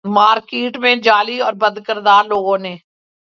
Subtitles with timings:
[0.05, 2.75] market میں جعلی اور بدکردار لوگوں نے